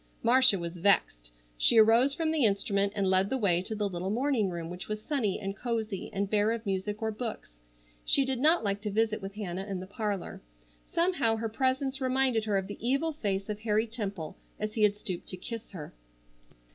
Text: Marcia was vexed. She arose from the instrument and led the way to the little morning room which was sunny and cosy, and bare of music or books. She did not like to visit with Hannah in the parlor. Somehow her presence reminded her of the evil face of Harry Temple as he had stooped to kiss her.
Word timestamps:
Marcia 0.23 0.57
was 0.57 0.75
vexed. 0.77 1.29
She 1.59 1.77
arose 1.77 2.15
from 2.15 2.31
the 2.31 2.43
instrument 2.43 2.91
and 2.95 3.05
led 3.05 3.29
the 3.29 3.37
way 3.37 3.61
to 3.61 3.75
the 3.75 3.87
little 3.87 4.09
morning 4.09 4.49
room 4.49 4.67
which 4.71 4.87
was 4.87 4.99
sunny 4.99 5.39
and 5.39 5.55
cosy, 5.55 6.09
and 6.11 6.27
bare 6.27 6.51
of 6.53 6.65
music 6.65 7.03
or 7.03 7.11
books. 7.11 7.59
She 8.03 8.25
did 8.25 8.39
not 8.39 8.63
like 8.63 8.81
to 8.81 8.89
visit 8.89 9.21
with 9.21 9.35
Hannah 9.35 9.67
in 9.67 9.79
the 9.79 9.85
parlor. 9.85 10.41
Somehow 10.91 11.35
her 11.35 11.49
presence 11.49 12.01
reminded 12.01 12.45
her 12.45 12.57
of 12.57 12.65
the 12.65 12.79
evil 12.81 13.13
face 13.13 13.47
of 13.47 13.59
Harry 13.59 13.85
Temple 13.85 14.35
as 14.59 14.73
he 14.73 14.81
had 14.81 14.95
stooped 14.95 15.27
to 15.27 15.37
kiss 15.37 15.69
her. 15.71 15.93